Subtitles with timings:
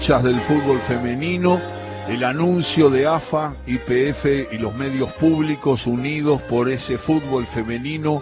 [0.00, 1.60] del fútbol femenino,
[2.08, 8.20] el anuncio de AFA, IPF y los medios públicos unidos por ese fútbol femenino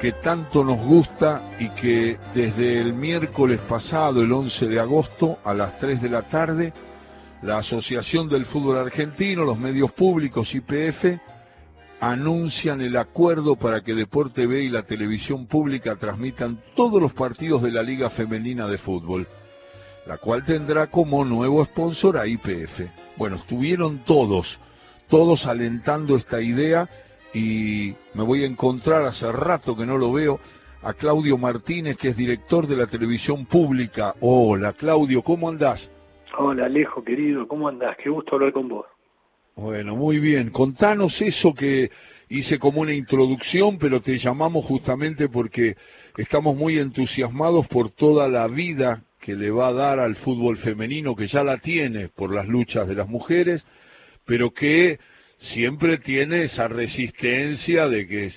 [0.00, 5.54] que tanto nos gusta y que desde el miércoles pasado, el 11 de agosto, a
[5.54, 6.74] las 3 de la tarde,
[7.42, 11.18] la Asociación del Fútbol Argentino, los medios públicos IPF,
[12.00, 17.62] anuncian el acuerdo para que Deporte B y la televisión pública transmitan todos los partidos
[17.62, 19.26] de la Liga Femenina de Fútbol,
[20.08, 22.80] la cual tendrá como nuevo sponsor a IPF.
[23.18, 24.58] Bueno, estuvieron todos,
[25.06, 26.88] todos alentando esta idea
[27.34, 30.40] y me voy a encontrar hace rato que no lo veo
[30.82, 34.14] a Claudio Martínez, que es director de la televisión pública.
[34.20, 35.90] Hola, Claudio, ¿cómo andás?
[36.38, 37.94] Hola, Alejo, querido, ¿cómo andás?
[38.02, 38.86] Qué gusto hablar con vos.
[39.56, 40.50] Bueno, muy bien.
[40.50, 41.90] Contanos eso que
[42.30, 45.76] hice como una introducción, pero te llamamos justamente porque
[46.16, 51.14] estamos muy entusiasmados por toda la vida que le va a dar al fútbol femenino,
[51.14, 53.62] que ya la tiene por las luchas de las mujeres,
[54.24, 54.98] pero que
[55.36, 58.32] siempre tiene esa resistencia de que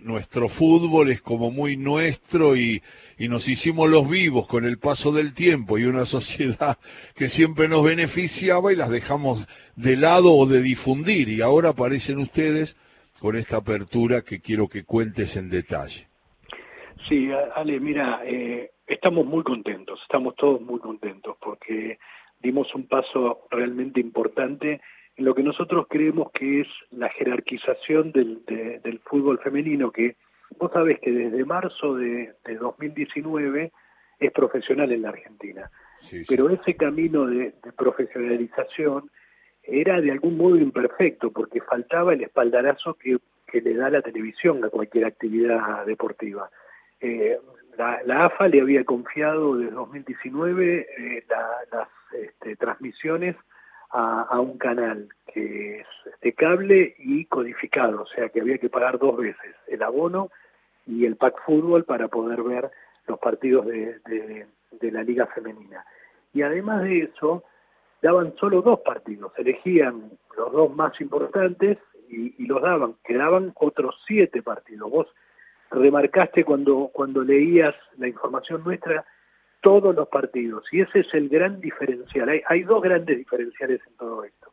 [0.00, 2.82] nuestro fútbol es como muy nuestro y,
[3.18, 6.78] y, nos hicimos los vivos con el paso del tiempo y una sociedad
[7.14, 9.46] que siempre nos beneficiaba y las dejamos
[9.76, 12.74] de lado o de difundir y ahora aparecen ustedes
[13.18, 16.13] con esta apertura que quiero que cuentes en detalle.
[17.08, 21.98] Sí, Ale, mira, eh, estamos muy contentos, estamos todos muy contentos porque
[22.40, 24.80] dimos un paso realmente importante
[25.16, 30.16] en lo que nosotros creemos que es la jerarquización del, del fútbol femenino, que
[30.58, 33.72] vos sabés que desde marzo de, 2019
[34.18, 35.70] es profesional en la Argentina.
[36.28, 39.10] Pero ese camino de, profesionalización
[39.62, 44.62] era de algún modo imperfecto, porque faltaba el espaldarazo que, que le da la televisión
[44.64, 46.50] a cualquier actividad deportiva.
[47.06, 47.38] Eh,
[47.76, 51.88] la, AFA le había confiado desde 2019 eh, las
[52.18, 53.36] este, transmisiones
[53.90, 55.86] a, un canal que es
[56.22, 60.30] de cable y codificado, o sea que había que pagar dos veces, el abono
[60.86, 62.70] y el pack fútbol para poder ver
[63.06, 64.00] los partidos de,
[64.80, 65.84] de, la liga femenina.
[66.32, 67.44] Y además de eso,
[68.02, 71.78] daban solo dos partidos, elegían los dos más importantes
[72.08, 74.90] y, y, los daban, quedaban otros siete partidos.
[74.90, 75.06] Vos
[75.70, 79.04] remarcaste cuando, cuando leías la información nuestra
[79.60, 80.64] todos los partidos.
[80.72, 82.28] Y ese es el gran diferencial.
[82.28, 84.52] Hay, hay dos grandes diferenciales en todo esto.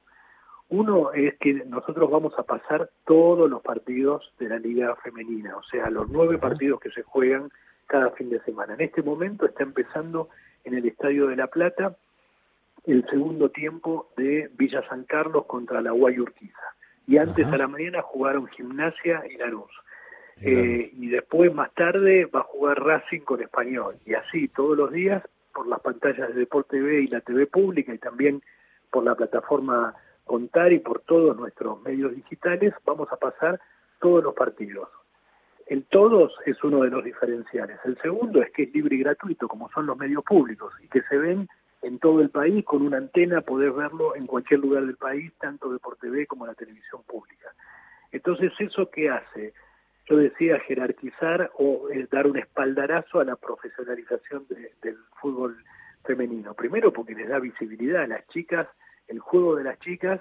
[0.69, 5.63] Uno es que nosotros vamos a pasar todos los partidos de la liga femenina, o
[5.63, 7.49] sea, los nueve partidos que se juegan
[7.87, 8.75] cada fin de semana.
[8.75, 10.29] En este momento está empezando
[10.63, 11.97] en el Estadio de La Plata
[12.85, 16.75] el segundo tiempo de Villa San Carlos contra la Guayurquiza.
[17.05, 19.71] Y antes a la mañana jugaron Gimnasia y Lanús.
[20.43, 24.91] Eh, y después más tarde va a jugar Racing con Español y así todos los
[24.91, 28.41] días por las pantallas de Deporte TV y la TV pública y también
[28.89, 29.93] por la plataforma
[30.25, 33.59] Contar y por todos nuestros medios digitales vamos a pasar
[33.99, 34.87] todos los partidos.
[35.67, 37.79] El todos es uno de los diferenciales.
[37.83, 41.01] El segundo es que es libre y gratuito, como son los medios públicos, y que
[41.03, 41.49] se ven
[41.81, 45.71] en todo el país con una antena, poder verlo en cualquier lugar del país, tanto
[45.71, 47.53] de por TV como la televisión pública.
[48.11, 49.53] Entonces, ¿eso qué hace?
[50.11, 54.45] Yo decía jerarquizar o eh, dar un espaldarazo a la profesionalización
[54.81, 55.55] del fútbol
[56.03, 56.53] femenino.
[56.53, 58.67] Primero porque les da visibilidad a las chicas,
[59.07, 60.19] el juego de las chicas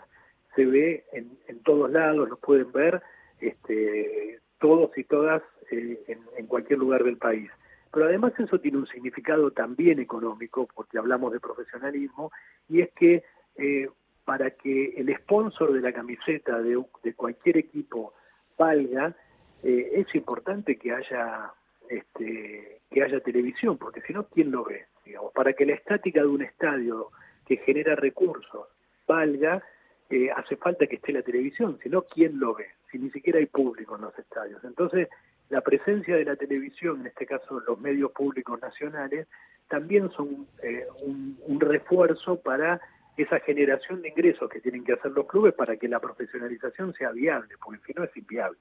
[0.55, 3.03] se ve en, todos lados, lo pueden ver
[3.41, 5.43] este, todos y todas
[5.73, 7.51] eh, en, cualquier lugar del país.
[7.93, 12.31] Pero además eso tiene un significado también económico, porque hablamos de profesionalismo,
[12.69, 13.25] y es que
[13.57, 13.89] eh,
[14.25, 18.15] para que el sponsor de la camiseta de, de cualquier equipo
[18.57, 19.17] valga,
[19.63, 21.53] eh, es importante que haya
[21.89, 24.87] este, que haya televisión, porque si no, ¿quién lo ve?
[25.05, 27.09] Digamos, para que la estática de un estadio
[27.47, 28.69] que genera recursos
[29.07, 29.63] valga,
[30.09, 32.67] eh, hace falta que esté la televisión, si no, ¿quién lo ve?
[32.91, 34.63] Si ni siquiera hay público en los estadios.
[34.65, 35.09] Entonces,
[35.49, 39.27] la presencia de la televisión, en este caso los medios públicos nacionales,
[39.69, 42.81] también son eh, un, un refuerzo para
[43.17, 47.11] esa generación de ingresos que tienen que hacer los clubes para que la profesionalización sea
[47.11, 48.59] viable, porque si no es inviable.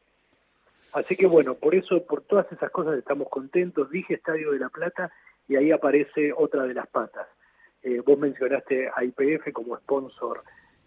[0.94, 3.90] Así que bueno, por eso, por todas esas cosas estamos contentos.
[3.90, 5.12] Dije Estadio de la Plata
[5.48, 7.28] y ahí aparece otra de las patas.
[7.82, 10.44] Eh, vos mencionaste a IPF como sponsor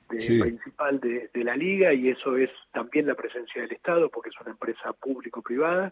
[0.09, 4.51] principal de, la liga y eso es también la presencia del Estado porque es una
[4.51, 5.91] empresa público-privada.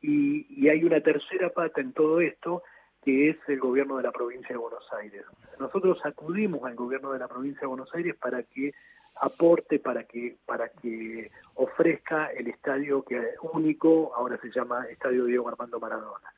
[0.00, 2.62] Y, y hay una tercera pata en todo esto
[3.02, 5.22] que es el gobierno de la provincia de Buenos Aires.
[5.58, 8.72] Nosotros acudimos al gobierno de la provincia de Buenos Aires para que
[9.20, 13.20] aporte para que para que ofrezca el estadio que
[13.52, 16.32] único ahora se llama Estadio Diego Armando Maradona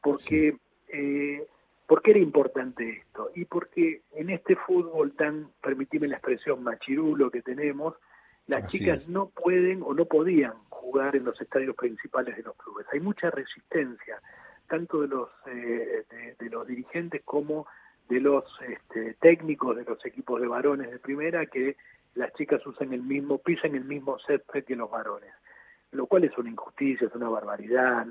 [0.00, 0.56] porque
[0.88, 1.46] eh,
[1.90, 3.32] ¿Por qué era importante esto?
[3.34, 7.96] Y porque en este fútbol tan, permitime la expresión, machirulo que tenemos,
[8.46, 12.86] las chicas no pueden o no podían jugar en los estadios principales de los clubes.
[12.92, 14.22] Hay mucha resistencia,
[14.68, 16.04] tanto de los, eh,
[16.38, 17.66] de, los dirigentes como
[18.08, 21.76] de los este, técnicos de los equipos de varones de primera, que
[22.14, 25.32] las chicas usen el mismo, pisen el mismo césped que los varones,
[25.92, 28.06] lo cual es una injusticia, es una barbaridad,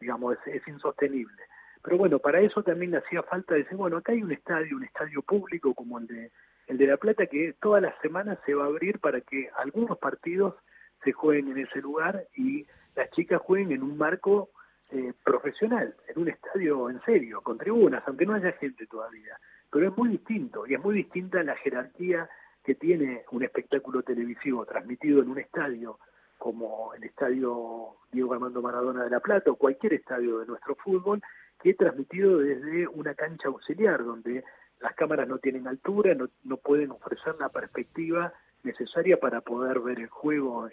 [0.00, 1.42] digamos, es, insostenible.
[1.82, 5.22] Pero bueno, para eso también hacía falta decir, bueno, acá hay un estadio, un estadio
[5.22, 6.30] público como el de
[6.66, 9.98] el de La Plata, que todas las semanas se va a abrir para que algunos
[9.98, 10.56] partidos
[11.04, 12.66] se jueguen en ese lugar y
[12.96, 14.50] las chicas jueguen en un marco
[14.90, 19.38] eh, profesional, en un estadio en serio, con tribunas, aunque no haya gente todavía.
[19.70, 22.28] Pero es muy distinto y es muy distinta la jerarquía
[22.66, 26.00] que tiene un espectáculo televisivo transmitido en un estadio
[26.36, 31.22] como el estadio Diego Armando Maradona de La Plata o cualquier estadio de nuestro fútbol,
[31.62, 34.42] que es transmitido desde una cancha auxiliar donde
[34.80, 38.32] las cámaras no tienen altura, no, no pueden ofrecer la perspectiva
[38.64, 40.68] necesaria para poder ver el juego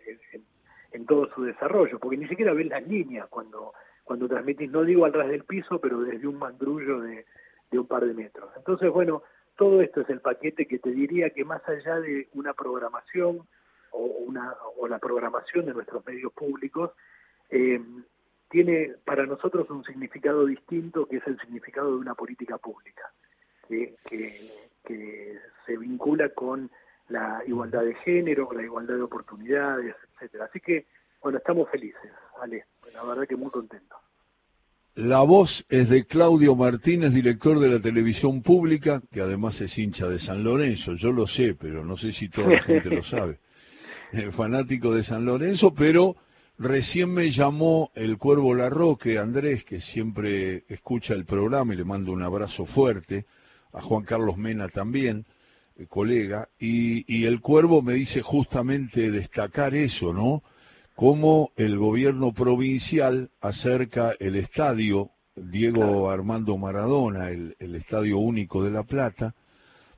[0.92, 3.74] en, todo su desarrollo, porque ni siquiera ven las líneas cuando,
[4.04, 7.26] cuando transmitís, no digo al ras del piso, pero desde un mandrullo de,
[7.70, 8.50] de un par de metros.
[8.58, 9.22] Entonces, bueno,
[9.56, 13.48] todo esto es el paquete que te diría que más allá de una programación
[13.92, 16.92] o, una, o la programación de nuestros medios públicos,
[17.50, 17.80] eh,
[18.50, 23.12] tiene para nosotros un significado distinto que es el significado de una política pública
[23.68, 26.70] que, se vincula con
[27.08, 30.46] la igualdad de género, la igualdad de oportunidades, etcétera.
[30.46, 30.86] Así que,
[31.22, 32.12] bueno, estamos felices,
[32.42, 33.98] Ale, la verdad que muy contentos.
[34.96, 40.08] La voz es de Claudio Martínez, director de la televisión pública, que además es hincha
[40.08, 40.94] de San Lorenzo.
[40.94, 43.40] Yo lo sé, pero no sé si toda la gente lo sabe.
[44.32, 46.16] fanático de San Lorenzo, pero
[46.58, 52.12] recién me llamó el Cuervo Larroque, Andrés, que siempre escucha el programa y le mando
[52.12, 53.26] un abrazo fuerte
[53.74, 55.26] a Juan Carlos Mena también,
[55.78, 60.44] eh, colega, y, el Cuervo me dice justamente destacar eso, ¿no?
[60.96, 68.84] Cómo el gobierno provincial acerca el estadio Diego Armando Maradona, el, estadio único de La
[68.84, 69.34] Plata,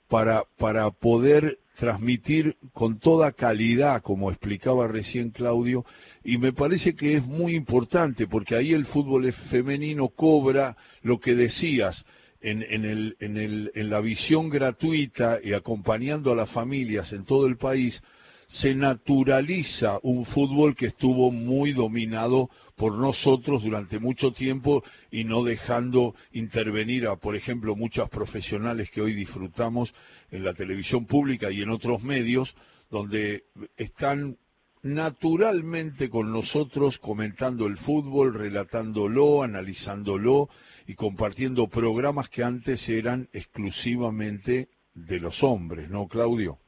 [0.08, 5.86] para, para poder transmitir con toda calidad, como explicaba recién Claudio,
[6.24, 11.36] y me parece que es muy importante, porque ahí el fútbol femenino cobra lo que
[11.36, 12.06] decías,
[12.42, 17.48] en, el, en, el, en la visión gratuita y acompañando a las familias en todo
[17.48, 18.04] el país,
[18.48, 25.44] se naturaliza un fútbol que estuvo muy dominado por nosotros durante mucho tiempo y no
[25.44, 29.94] dejando intervenir a, por ejemplo, muchas profesionales que hoy disfrutamos
[30.32, 32.56] en la televisión pública y en otros medios,
[32.90, 33.46] donde
[33.78, 34.38] están
[34.84, 40.50] naturalmente con nosotros comentando el fútbol, relatándolo, analizándolo
[40.86, 46.60] y compartiendo programas que antes eran exclusivamente de los hombres, ¿no, Claudio?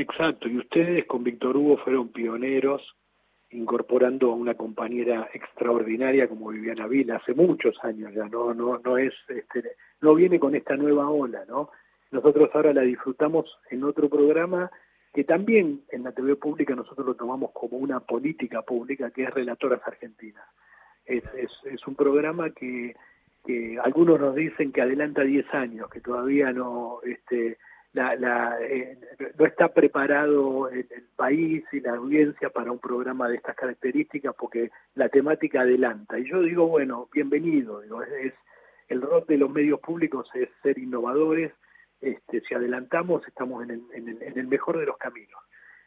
[0.00, 2.80] Exacto, y ustedes con Víctor Hugo fueron pioneros
[3.50, 8.96] incorporando a una compañera extraordinaria como Viviana Vila hace muchos años ya, no no no
[8.96, 11.68] es este, no viene con esta nueva ola, ¿no?
[12.12, 14.70] Nosotros ahora la disfrutamos en otro programa
[15.12, 19.34] que también en la TV pública nosotros lo tomamos como una política pública que es
[19.34, 20.46] Relatoras Argentinas.
[21.04, 22.96] Es, es, es un programa que
[23.44, 27.56] que algunos nos dicen que adelanta 10 años, que todavía no, este,
[27.92, 28.98] la, eh,
[29.38, 30.86] no está preparado el,
[31.16, 36.18] país y la audiencia para un programa de estas características porque la temática adelanta.
[36.18, 38.32] Y yo digo, bueno, bienvenido, es,
[38.88, 41.52] el rol de los medios públicos es ser innovadores,
[42.00, 45.40] este, si adelantamos estamos en el, en el, mejor de los caminos.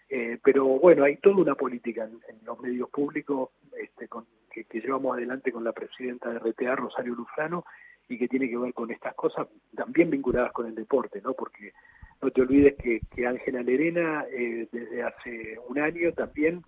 [0.09, 4.81] Eh, pero bueno, hay toda una política en, en los medios públicos este, con que,
[4.81, 7.65] llevamos adelante con la presidenta de RTA, Rosario Lufrano,
[8.09, 11.33] y que tiene que ver con estas cosas también vinculadas con el deporte, ¿no?
[11.33, 11.73] Porque
[12.21, 16.63] no te olvides que, Ángela Lerena, eh, desde hace un año también,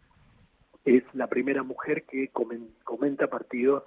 [0.84, 2.30] es la primera mujer que
[2.84, 3.84] comenta partidos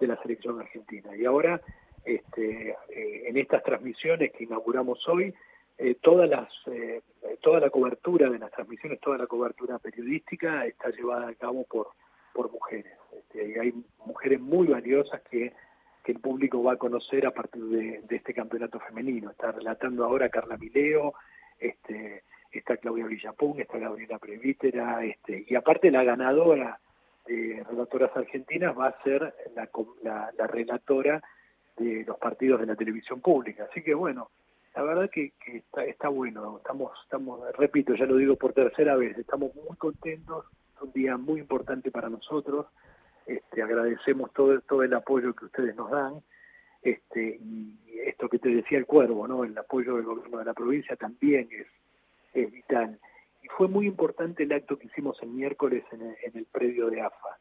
[0.00, 1.16] de la selección argentina.
[1.16, 1.60] Y ahora,
[2.04, 5.32] este, eh, en estas transmisiones que inauguramos hoy,
[5.78, 6.48] eh, todas las,
[7.40, 11.88] toda la cobertura de las transmisiones, toda la cobertura periodística está llevada a cabo por,
[12.32, 12.92] por mujeres.
[13.16, 13.72] Este, hay
[14.04, 15.52] mujeres muy valiosas que,
[16.12, 19.30] el público va a conocer a partir de, este campeonato femenino.
[19.30, 21.14] Está relatando ahora Carla Mileo,
[21.58, 26.78] este, está Claudia Villapung, está Gabriela Prevítera, este, y aparte la ganadora
[27.26, 31.22] de Relatoras Argentinas va a ser la, la, relatora
[31.76, 33.66] de los partidos de la televisión pública.
[33.70, 34.30] Así que bueno,
[34.74, 39.16] la verdad que, está, está bueno, estamos, estamos, repito, ya lo digo por tercera vez,
[39.16, 42.66] estamos muy contentos, es un día muy importante para nosotros,
[43.26, 46.22] este, agradecemos todo, todo el apoyo que ustedes nos dan
[46.84, 49.42] este, y esto que te decía el cuervo, ¿no?
[49.42, 51.66] El apoyo del gobierno de la provincia también es,
[52.34, 52.98] es vital.
[53.42, 56.90] Y fue muy importante el acto que hicimos el miércoles en el, en el predio
[56.90, 57.38] de AFA,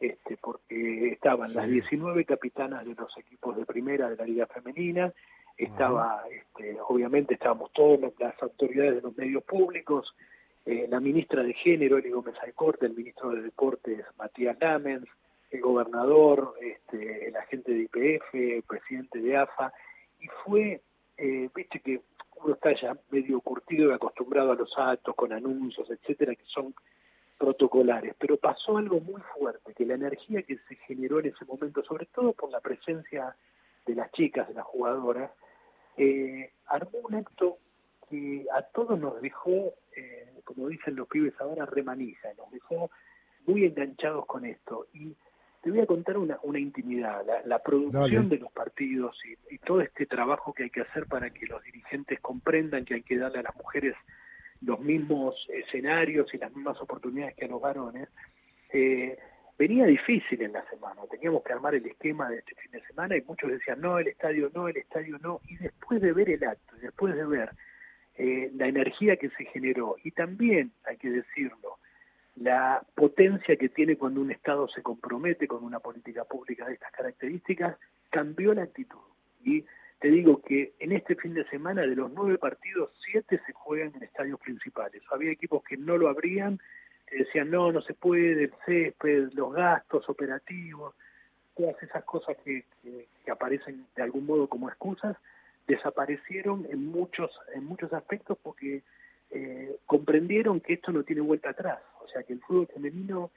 [0.00, 5.12] este, porque estaban las 19 capitanas de los equipos de primera de la Liga Femenina,
[5.58, 10.14] estaba, este, obviamente estábamos todas las autoridades de los medios públicos,
[10.64, 15.08] eh, la ministra de Género, Eli Gómez Alcorte, el ministro de Deportes, Matías Lamens,
[15.50, 19.72] el gobernador, este, el agente de IPF, el presidente de AFA,
[20.20, 20.82] y fue,
[21.16, 22.00] eh, viste que
[22.42, 26.74] uno está ya medio curtido y acostumbrado a los actos con anuncios, etcétera, que son
[27.38, 31.82] protocolares, pero pasó algo muy fuerte, que la energía que se generó en ese momento,
[31.84, 33.34] sobre todo por la presencia
[33.86, 35.30] de las chicas, de las jugadoras,
[35.96, 37.58] eh, armó un acto
[38.10, 42.90] que a todos nos dejó, eh, como dicen los pibes ahora, remanija, nos dejó
[43.46, 44.86] muy enganchados con esto.
[44.92, 45.14] Y
[45.62, 49.80] te voy a contar una, una intimidad, la, producción de los partidos y, y, todo
[49.80, 53.40] este trabajo que hay que hacer para que los dirigentes comprendan que hay que darle
[53.40, 53.94] a las mujeres
[54.60, 58.08] los mismos escenarios y las mismas oportunidades que a los varones.
[58.72, 59.18] Eh,
[59.58, 63.16] venía difícil en la semana, teníamos que armar el esquema de este fin de semana
[63.16, 66.44] y muchos decían, no, el estadio no, el estadio no, y después de ver el
[66.44, 67.50] acto, después de ver
[68.16, 71.78] eh, la energía que se generó, y también, hay que decirlo,
[72.40, 76.92] la potencia que tiene cuando un Estado se compromete con una política pública de estas
[76.92, 77.76] características,
[78.10, 78.98] cambió la actitud.
[79.44, 79.64] Y
[80.00, 83.92] te digo que en este fin de semana de los nueve partidos, siete se juegan
[83.96, 85.02] en estadios principales.
[85.10, 86.60] Había equipos que no lo abrían
[87.16, 90.94] decían, no, no se puede, el césped, los gastos operativos,
[91.56, 95.16] todas esas cosas que, que, aparecen de algún modo como excusas,
[95.66, 98.82] desaparecieron en muchos, en muchos aspectos porque
[99.30, 101.80] eh, comprendieron que esto no tiene vuelta atrás.
[102.08, 103.30] O sea, que el fútbol femenino,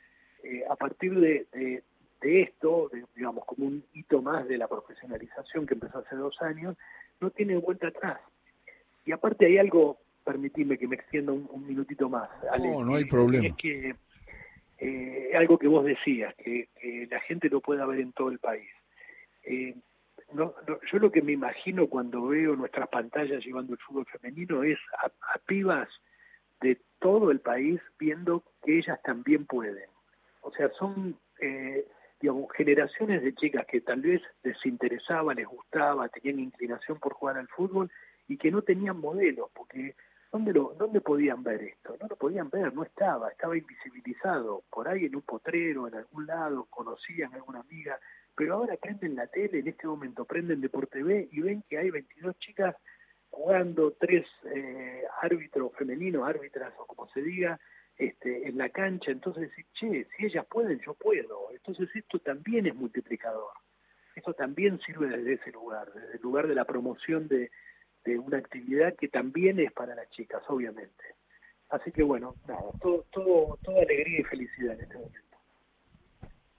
[0.44, 1.84] eh, a partir de, de,
[2.22, 6.78] de esto, digamos, como un hito más de la profesionalización que empezó hace dos años,
[7.20, 8.20] no tiene vuelta atrás.
[9.06, 12.30] Y aparte hay algo permitirme que me extienda un, minutito más.
[12.60, 13.48] No, no hay problema.
[13.48, 13.96] Es que
[14.80, 16.70] eh, algo que vos decías, que,
[17.10, 18.70] la gente lo pueda ver en todo el país.
[19.44, 19.76] Eh,
[20.34, 20.54] no,
[20.92, 25.38] yo lo que me imagino cuando veo nuestras pantallas llevando el fútbol femenino es a,
[25.40, 25.90] pibas
[26.62, 29.90] de todo el país viendo que ellas también pueden.
[30.42, 31.86] O sea, son eh,
[32.20, 37.38] digamos, generaciones de chicas que tal vez les interesaba, les gustaba, tenían inclinación por jugar
[37.38, 37.92] al fútbol
[38.28, 39.96] y que no tenían modelos, porque
[40.32, 41.98] ¿Dónde, lo, ¿Dónde podían ver esto?
[42.00, 46.26] No lo podían ver, no estaba, estaba invisibilizado, por ahí en un potrero, en algún
[46.26, 48.00] lado, conocían a alguna amiga,
[48.34, 51.90] pero ahora prenden la tele, en este momento prenden Deporte B y ven que hay
[51.90, 52.78] 22 chicas
[53.30, 57.60] jugando, tres eh, árbitros femeninos, árbitras o como se diga,
[58.02, 61.52] este, en la cancha, entonces decir, che, si ellas pueden, yo puedo.
[61.52, 63.52] Entonces esto también es multiplicador.
[64.16, 67.52] Esto también sirve desde ese lugar, desde el lugar de la promoción de,
[68.04, 71.04] de una actividad que también es para las chicas, obviamente.
[71.70, 75.38] Así que bueno, nada, todo, todo, toda alegría y felicidad en este momento.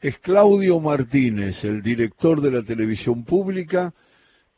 [0.01, 3.93] Es Claudio Martínez, el director de la televisión pública.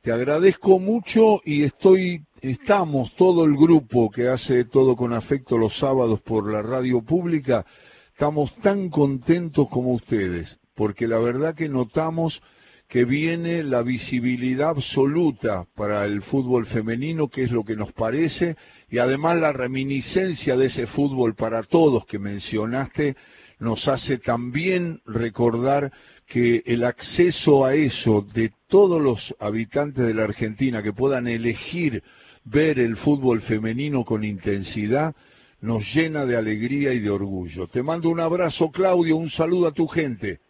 [0.03, 5.79] Te agradezco mucho y estoy, estamos todo el grupo que hace todo con afecto los
[5.79, 7.65] sábados por la radio pública,
[8.13, 12.43] estamos tan contentos como ustedes, porque la verdad que notamos
[12.87, 18.57] que viene la visibilidad absoluta para el fútbol femenino, que es lo que nos parece,
[18.91, 23.17] y además la reminiscencia de ese fútbol para todos que mencionaste,
[23.59, 25.91] nos hace también recordar
[26.27, 32.03] que el acceso a eso de todos los habitantes de la Argentina que puedan elegir
[32.45, 35.15] ver el fútbol femenino con intensidad,
[35.61, 37.67] nos llena de alegría y de orgullo.
[37.67, 40.41] Te mando un abrazo, Claudio, un saludo a tu gente.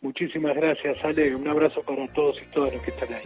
[0.00, 1.34] Muchísimas gracias, Ale.
[1.34, 3.22] Un abrazo para todos y todas los que están ahí.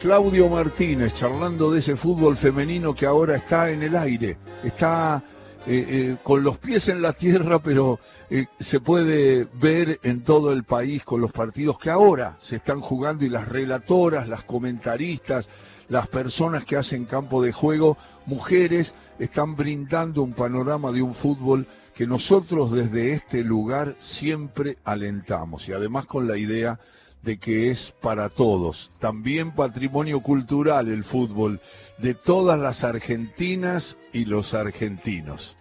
[0.00, 5.22] Claudio Martínez, charlando de ese fútbol femenino que ahora está en el aire, está
[5.66, 7.98] eh, eh, con los pies en la tierra, pero
[8.30, 12.80] eh, se puede ver en todo el país con los partidos que ahora se están
[12.80, 15.48] jugando y las relatoras, las comentaristas,
[15.88, 21.66] las personas que hacen campo de juego, mujeres, están brindando un panorama de un fútbol
[21.94, 26.78] que nosotros desde este lugar siempre alentamos y además con la idea
[27.22, 31.60] de que es para todos, también patrimonio cultural el fútbol
[31.98, 35.57] de todas las argentinas y los argentinos.